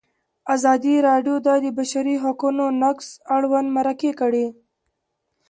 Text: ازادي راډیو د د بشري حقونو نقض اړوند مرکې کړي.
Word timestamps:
ازادي 0.55 0.95
راډیو 1.07 1.35
د 1.45 1.47
د 1.63 1.67
بشري 1.77 2.15
حقونو 2.23 2.65
نقض 2.81 3.07
اړوند 3.37 3.67
مرکې 3.77 4.11
کړي. 4.19 4.47